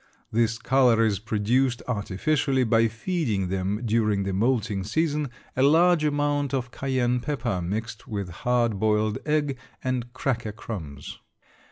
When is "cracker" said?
10.11-10.53